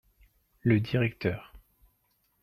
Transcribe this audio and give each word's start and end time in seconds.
Le 0.61 0.79
directeur. 0.79 1.53